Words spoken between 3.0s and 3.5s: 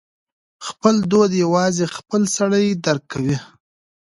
کوي.